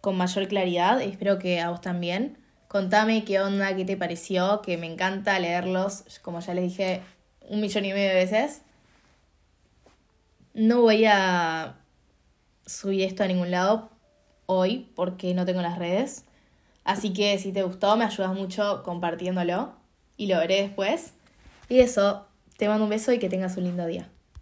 con 0.00 0.16
mayor 0.16 0.46
claridad. 0.46 1.00
Espero 1.00 1.38
que 1.38 1.60
a 1.60 1.70
vos 1.70 1.80
también. 1.80 2.38
Contame 2.68 3.24
qué 3.24 3.40
onda, 3.40 3.74
qué 3.74 3.84
te 3.84 3.96
pareció, 3.96 4.62
que 4.62 4.76
me 4.76 4.86
encanta 4.86 5.38
leerlos, 5.38 6.04
como 6.22 6.38
ya 6.38 6.54
les 6.54 6.64
dije 6.64 7.02
un 7.48 7.60
millón 7.60 7.84
y 7.84 7.92
medio 7.92 8.10
de 8.10 8.14
veces. 8.14 8.62
No 10.56 10.80
voy 10.80 11.04
a 11.04 11.76
subir 12.64 13.02
esto 13.02 13.22
a 13.22 13.26
ningún 13.26 13.50
lado 13.50 13.90
hoy 14.46 14.90
porque 14.94 15.34
no 15.34 15.44
tengo 15.44 15.60
las 15.60 15.78
redes. 15.78 16.24
Así 16.82 17.12
que 17.12 17.38
si 17.38 17.52
te 17.52 17.62
gustó, 17.62 17.94
me 17.98 18.06
ayudas 18.06 18.32
mucho 18.32 18.82
compartiéndolo 18.82 19.74
y 20.16 20.28
lo 20.28 20.38
veré 20.38 20.62
después. 20.62 21.12
Y 21.68 21.80
eso, 21.80 22.26
te 22.56 22.68
mando 22.68 22.84
un 22.84 22.90
beso 22.90 23.12
y 23.12 23.18
que 23.18 23.28
tengas 23.28 23.58
un 23.58 23.64
lindo 23.64 23.84
día. 23.84 24.08